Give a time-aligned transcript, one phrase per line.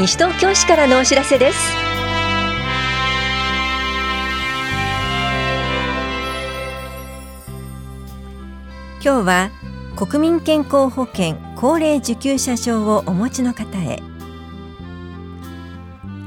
[0.00, 1.58] 西東京市からのお知らせです。
[9.04, 9.50] 今日は
[9.96, 14.02] 国民健康保険高齢受給者証をお持ちの方へ。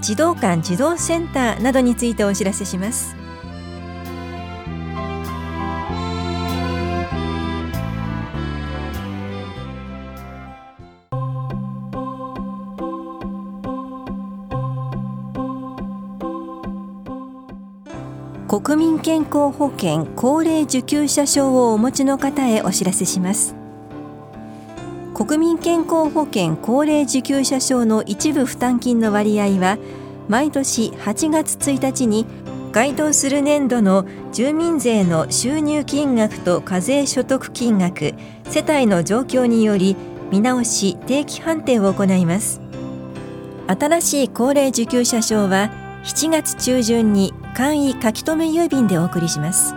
[0.02, 3.23] 児童館児童センターなどについてお知らせします。
[18.62, 23.56] 国民健康保険高齢受給者証をお持ちの方へお知らせします。
[25.16, 29.80] 国民健康保険高齢受給者証の一部負担金の割合は
[30.30, 32.28] 毎年8月1日に
[32.72, 38.14] 該当する年度の住民税の収入金額と課税所得金額
[38.50, 39.96] 世帯の状況により
[40.30, 42.62] 見直し定期判定を行います。
[43.66, 45.72] 新しい高齢受給者証は
[46.04, 49.76] 7月中旬に簡易書き留め郵便でお送りします。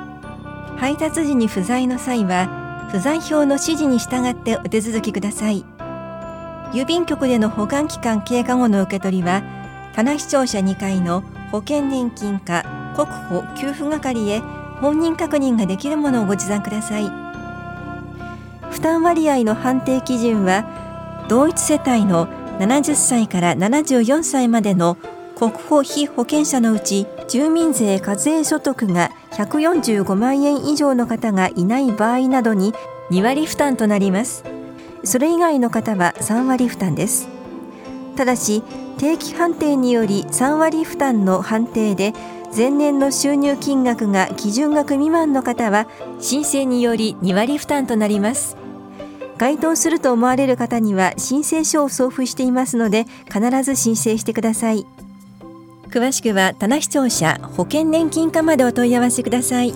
[0.79, 5.65] 配達時に不在の際は不在票の指示に従ってお手続きください。
[6.73, 9.43] 郵便局での保管期間経過後の受け取りは
[9.95, 12.65] 棚視聴者2階の保険年金課
[12.97, 14.41] 国保給付係へ
[14.81, 17.11] 本人確認ができるものをご持参ください。
[18.71, 22.27] 負担割合の判定基準は同一世帯の
[22.59, 24.97] 70歳から74歳までの
[25.37, 32.73] 国保非保険者のうち住民税課税所得が145万円以上の方がいない場合などに
[33.11, 34.45] 2割負担となります。
[35.05, 37.29] それ以外の方は3割負担です。
[38.17, 38.63] ただし
[38.99, 42.15] 定期判定により3割負担の判定で
[42.57, 45.87] 前年の収入金額が基準額未満の方は
[46.19, 48.57] 申請により2割負担となります。
[49.37, 54.87] 該当すると思われる方には申請書を送付していますので必ず申請してください。
[55.97, 59.73] 詳しくは棚視聴者保険年金課までお問い合わせください。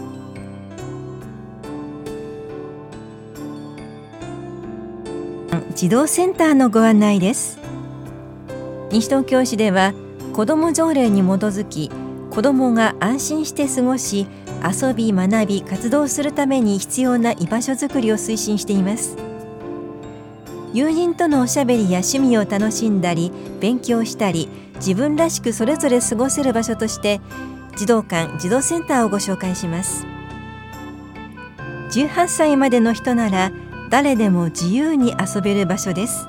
[5.75, 7.59] 児童センターのご案内です。
[8.93, 9.95] 西東京市では
[10.35, 11.91] 子ども条例に基づき
[12.31, 14.27] 子どもが安心して過ごし
[14.63, 19.30] 遊び学び活動するために必要な居場所づくりを推進しています。
[20.73, 27.21] 友人とのおしゃべりや趣味を楽しんだり勉強したり自分らしくそれぞれ過ごせる場所として
[27.77, 30.07] 児童館児童センターをご紹介します。
[31.93, 33.51] 18歳までの人なら
[33.91, 36.27] 誰でも自由に遊べる場所です。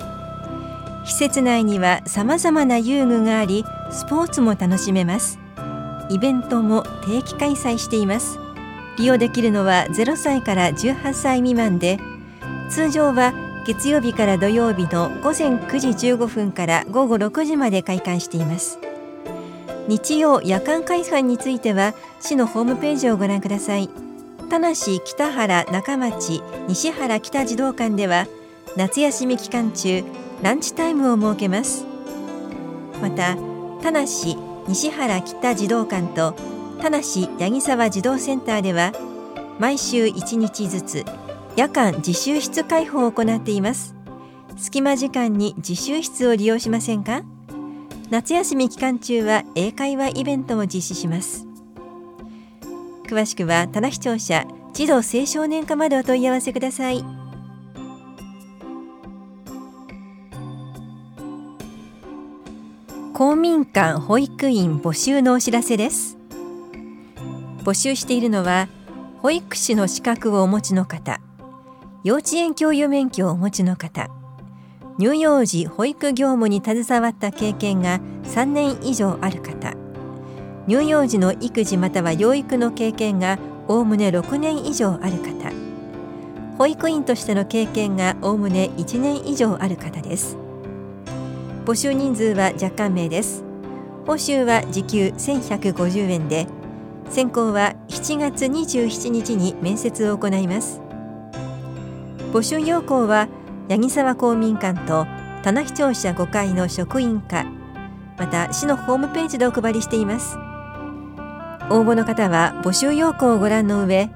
[1.04, 5.38] 施設内には様々な遊具がありスポーツも楽しめます。
[6.10, 8.38] イベントも定期開催しています。
[8.98, 11.98] 利用できるのは0歳から18歳未満で
[12.68, 13.32] 通常は
[13.64, 18.78] 月曜日から土曜日の午前9時15分から午後6時まで開館しています。
[19.86, 23.88] 日曜夜間開催については市のホームページをご覧ください。
[24.50, 28.26] 田梨北原中町西原北児童館では
[28.76, 30.02] 夏休み期間中
[30.42, 31.84] ランチタイムを設けます。
[33.00, 33.36] また
[33.80, 34.36] 田梨
[34.66, 36.34] 西原北児童館と
[36.80, 38.92] 田梨八木沢児童センターでは
[39.60, 41.04] 毎週1日ずつ
[41.54, 43.94] 夜間自習室開放を行っています。
[44.56, 47.22] 隙間時間に自習室を利用しませんか？
[48.10, 51.46] 夏休み期間中は英会話イベントも実施します。
[53.06, 57.04] 詳しくは棚視聴者児童青少年課までお問い合わせください。
[63.12, 66.16] 公民館保育員募集のお知らせです。
[67.62, 68.68] 募集しているのは
[69.20, 71.20] 保育士の資格をお持ちの方。
[72.04, 74.08] 幼稚園教諭免許をお持ちの方。
[74.98, 79.74] 乳幼児保育業務に携わった経験が3年以上ある方。
[80.66, 85.52] 乳幼児の育児または養育の経験がおおむね6年以上ある方。
[86.58, 90.36] 保育員としての経験がおおむね1年以上ある方です。
[91.64, 93.44] 募集人数は若干名です。
[94.08, 96.48] 報酬は時給1150円で
[97.10, 100.81] 選考は7月27日に面接を行います。
[102.32, 103.28] 募集要項は
[103.68, 105.06] 八木沢公民館と
[105.42, 107.44] 棚視聴者5階の職員課
[108.16, 110.38] また市のホームページでお配りしています。
[111.68, 114.10] 応募の方は募集要項をご覧の上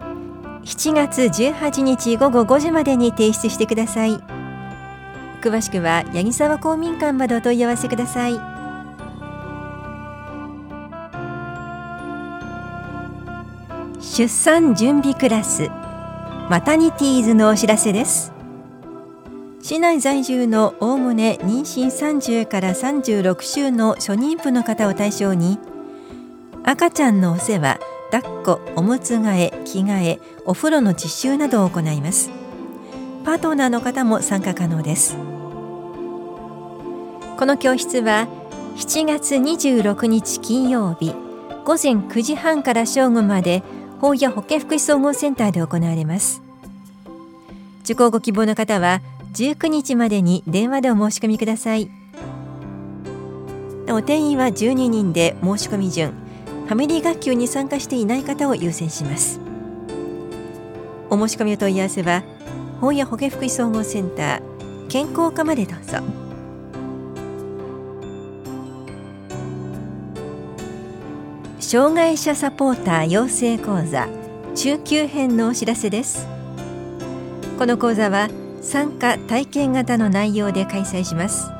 [0.64, 4.18] 7月18日午後5時までに提出してください。
[5.42, 8.40] 詳しくは八木沢公民館までお問い合わせください。
[14.00, 15.70] 出産準備クラス
[16.48, 18.32] マタニティーズのお知らせです。
[19.60, 25.58] 市内在住のおおむね妊娠30から36週の初妊婦の方を対象に
[26.62, 27.80] 赤ちゃんのお世話
[28.12, 32.30] 抱っこおむつ替え着替えお風呂の実習などを行います。
[33.24, 35.16] パートナーの方も参加可能です。
[35.16, 35.24] こ
[37.44, 38.28] の教室は
[38.76, 41.12] 7月26日金曜日
[41.64, 43.64] 午前9時半から正午まで
[44.00, 46.42] 法や保健福祉総合センターで行われます。
[47.84, 49.00] 受講ご希望の方は
[49.34, 51.90] 19日までに電話でお申し込みください。
[53.88, 56.12] お定員は12人で申し込み順
[56.66, 59.40] ファミリー学級に参加していない方を優先します。
[61.08, 62.24] お申し込みお問い合わせは
[62.80, 66.25] 本屋保健福祉総合センター健康課までどうぞ。
[71.58, 74.08] 障害者サポーター養成講座
[74.54, 76.26] 中級編のお知らせです。
[77.58, 78.28] この講座は
[78.60, 81.50] 参加体験型の内容で開催します。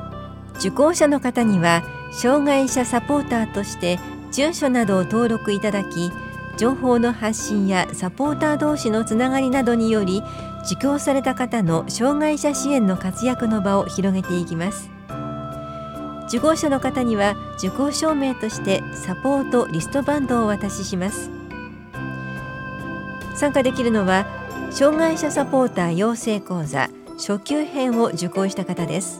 [0.59, 3.99] 受講者の方には障害者サポーターとして
[4.31, 6.11] 住所などを登録いただき
[6.57, 10.21] 情報の発信やサポーター同士のつながりなどにより
[10.71, 14.96] 受講された方の障害者支援の活躍の場を広げていきます。
[16.27, 21.31] 受講者の方には受講証明としてサポートリストバンドをお渡しします。
[23.35, 24.25] 参加できるのは
[24.71, 29.19] 障害者サポーター養成講座初級編を受講した方です。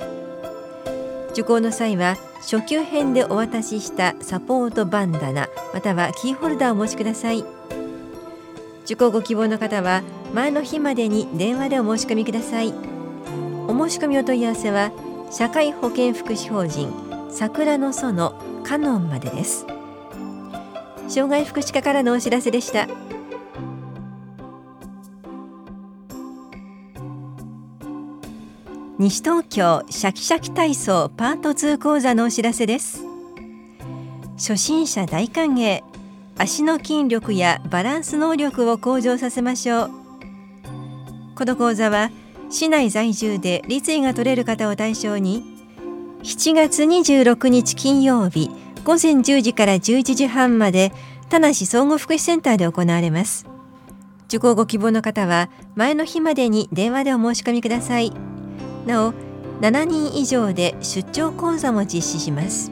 [1.31, 7.45] 受講の際は初級編でお渡ししたサポートバンダナまたはキーホルダーをお持ちください。
[8.85, 10.01] 受講ご希望の方は
[10.33, 12.73] 前の日までに電話でお申し込みください。
[13.67, 14.91] お申し込みお問い合わせは
[15.29, 16.89] 社会保険福祉法人
[17.29, 18.33] 桜の園
[18.63, 19.65] カノンまでです。
[21.09, 22.87] 障害福祉課からのお知らせでした。
[28.97, 33.03] 西東京シャキシャキ体操パート2講座のお知らせです。
[34.37, 35.81] 初心者大歓迎
[36.37, 39.91] 足の筋力やバランス能力を向上させましょう。
[41.35, 42.11] この講座は
[42.49, 45.43] 市内在住で立位が取れる方を対象に
[46.23, 48.49] 7月26日金曜日
[48.83, 50.91] 午前10時から11時半まで
[51.29, 53.45] 田梨総合福祉センターで行われます。
[54.27, 58.13] 受講ご希望の方は前の日までに電話でお申し込みください。
[58.85, 59.13] なお
[59.61, 62.71] 7人以上で出張講座も実施します。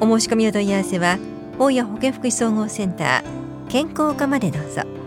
[0.00, 1.18] お申し込みお問い合わせは
[1.58, 5.01] 大谷保健福祉総合センター健康課までどうぞ。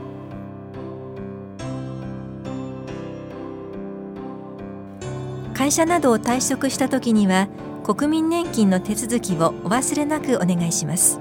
[5.66, 7.48] 会社などを退職した時には
[7.84, 11.20] 国民年金の手続きをお忘れなくお願いします。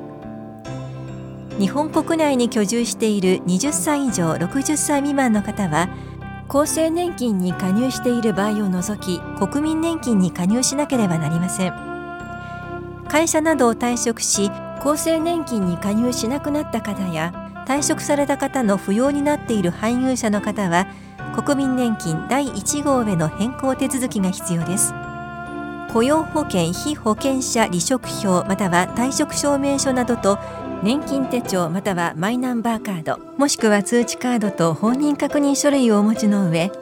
[1.59, 5.89] 日本国内に居住している20歳以上60歳未満の方は
[6.47, 11.73] 厚生年金に加入している場合を除き国民年金に加入しなければなりません。
[13.09, 17.33] 会社などを退職し厚生年金に加入しなくなった方や
[17.67, 20.87] 退職された方の扶養になっている配偶者の方は
[21.35, 24.95] 国民年金第1号への変更手続きが必要です。
[25.93, 30.39] 雇用保険被保険者離職票または退職証明書などと
[30.83, 36.73] 年金手帳またはマイナンバーカードもしくは通知カードと本人確認書類をお持ちの上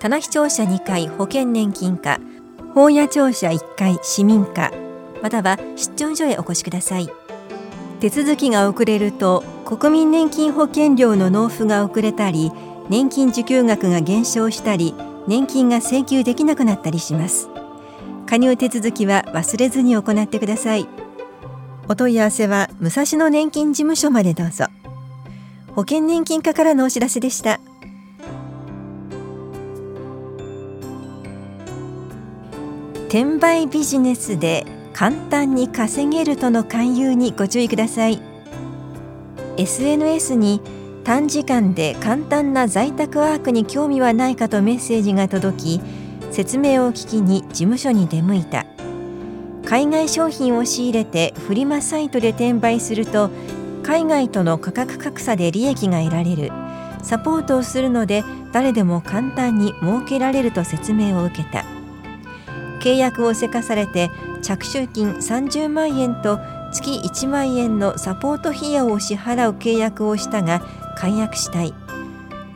[0.00, 2.20] 棚視聴者2回保険年金課
[2.74, 4.70] 法屋庁舎1階市民課
[5.22, 7.08] または出張所へお越しください。
[8.00, 12.50] 手続きが遅れると国民年金保険料の納付が遅れたり
[12.92, 14.94] 年金受給額が減少したり
[15.26, 17.48] 年金が請求できなくなったりします。
[18.26, 20.86] 加入手続きは忘れずに行ってください。
[21.88, 24.66] お問い合わせは武蔵野年金事務所までどうぞ。
[25.74, 27.60] 保険年金課からのお知らせでした。
[33.08, 38.20] 転売ビジネスで簡単に稼げるとの勧誘にご注意ください。
[39.56, 40.60] SNS に
[41.04, 45.80] 短時間で簡単な在宅ワークに興味はないかとメッセージが届き
[46.30, 48.66] 説明を聞きに事務所に出向いた。
[49.66, 53.30] 海外商品を仕入れてフリマサイトで転売すると
[53.82, 56.52] 海外との価格格差で利益が得られる。
[57.02, 61.64] サポートをするので誰でも簡単に儲けられると説明を受けた。
[62.80, 66.38] 契約をせかされて着手金30万円と
[66.72, 70.62] 月1万円のサポート費用を支払う契約をしたが
[70.96, 71.74] 解約したい。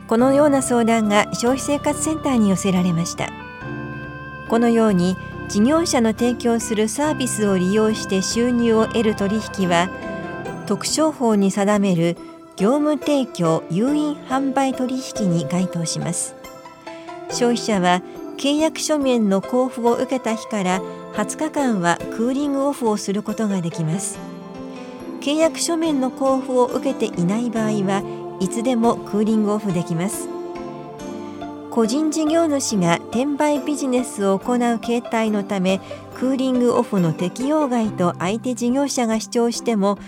[0.07, 3.29] このような相談が消費生活センターに寄せられました。
[4.49, 5.17] このように
[5.49, 9.89] 事業者の提供するサービスを利用して収入を得る取引は
[10.65, 12.17] 特商法に定める
[12.57, 16.35] 業務提供誘引販売取引に該当します。
[17.29, 18.01] 消費者は
[18.37, 20.81] 契約書面の交付を受けた日から
[21.15, 24.19] 20日間はクーリングオフをすることができます。
[25.21, 28.01] 契約書面の交付を受けていない場合は
[28.39, 30.27] いつでもクーリングオフできます。
[31.71, 35.79] 個人事業主が転売ビジネスを行う形態のため
[36.15, 39.99] クーリングオフの適用外と相手事業者が主張しても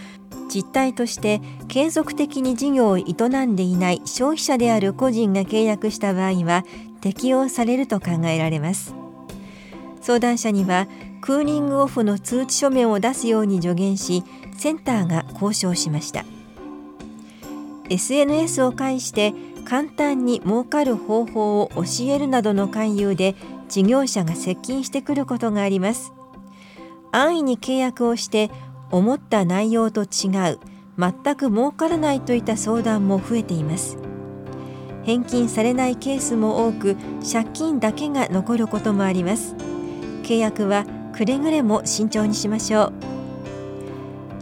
[0.52, 3.04] 実態として継続的に事業を営
[3.46, 6.66] んでいない消費者である個人が契約した場合は
[7.02, 8.96] 適用されると考えられます。
[10.02, 10.88] 相談者には
[11.22, 14.24] クーリングオフの通知書面を出すように助言し
[14.58, 16.26] センターが交渉しました。
[17.90, 19.34] SNS を介して
[19.66, 23.36] 簡単に儲かる方法を教えるなどの勧誘で
[23.68, 26.14] 事業者が接近してくることがあります。
[27.12, 28.50] 安易に契約をして
[28.92, 30.60] 思った内容と違う
[30.98, 33.98] 全く儲からないといった相談も増えています。
[35.04, 36.96] 返金されないケースも多く
[37.32, 39.56] 借金だけが残ることもあります。
[40.24, 42.94] 契約はくれぐれも慎重にしましょう。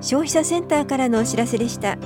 [0.02, 1.98] 消費者センターからのお知らせでした。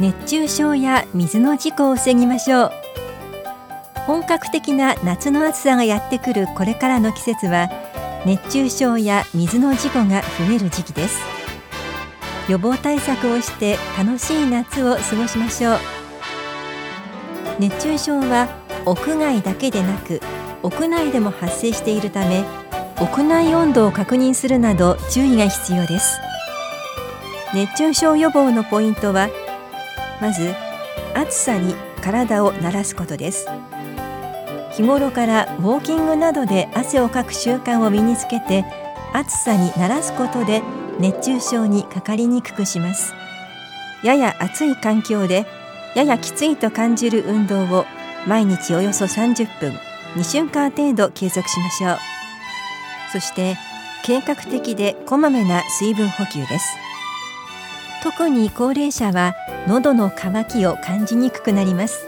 [0.00, 2.72] 熱中症や水の事故を防ぎましょう。
[4.06, 7.68] 本格的な夏の暑さがやってくるこれからの季節は
[8.24, 11.20] 熱中症や水の事故が増える時期です。
[12.48, 15.78] 予防対策をして楽しい夏を過ごしましょう。
[17.58, 18.48] 熱中症は
[18.86, 20.22] 屋外だけでなく
[20.62, 22.42] 屋内でも発生しているため
[22.98, 26.18] 屋内温度を確認するなど注意が必要です。
[27.52, 29.28] 熱中症予防のポイントは
[30.20, 30.54] まず
[31.14, 33.46] 暑さに体を慣らすことです。
[34.72, 38.64] 日頃からウォーキングなどで汗をかく習慣を身につけて
[39.12, 40.62] 暑さに慣らすことで
[40.98, 43.12] 熱中症にかかりにくくします。
[44.02, 45.46] やや暑い環境で
[45.94, 47.84] ややきついと感じる運動を
[48.26, 49.72] 毎日およそ30分
[50.14, 51.98] 2週間程度継続しましょう。
[53.12, 53.56] そして
[54.04, 56.79] 計画的でこまめな水分補給です。
[58.02, 59.34] 特に高齢者は
[59.66, 62.06] 喉の渇きを感じにくくなります。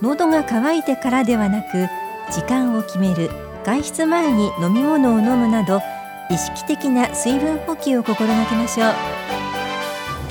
[0.00, 1.88] 喉が渇いてからではなく
[2.32, 3.30] 時間を決める
[3.64, 5.80] 外出前に飲み物を飲むなど
[6.28, 8.92] 意識的な水分補給を心がけましょう。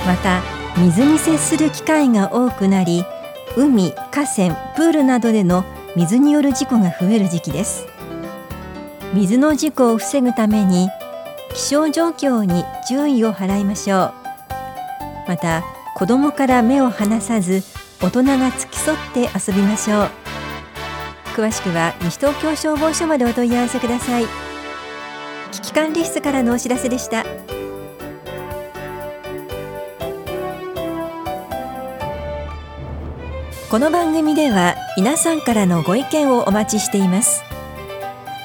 [0.06, 0.42] また
[0.76, 3.04] 水に接する機会が多くなり
[3.56, 5.64] 海、河川、プールなどでの
[5.96, 7.86] 水による事故が増える時期です。
[9.14, 10.88] 水の事故を防ぐために
[11.54, 14.21] 気象状況に注意を払いましょう。
[15.26, 15.62] また
[15.94, 17.62] 子供から目を離さず
[18.00, 20.10] 大人が付き添って遊びましょう。
[21.34, 24.26] 詳しくは西東京消防署までお問い合わせください。
[25.52, 27.24] 危機管理室からのお知らせでした。
[33.70, 37.42] この番組では皆さんからのご意見をお待ちしています。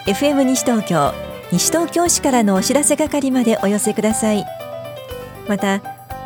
[0.06, 1.14] FM 西東京
[1.52, 4.46] 西東京市からのお知らせ係までお寄せください。
[5.50, 5.97] また